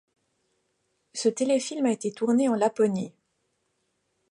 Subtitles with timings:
[1.13, 3.13] Ce téléfilm a été tourné en Laponie.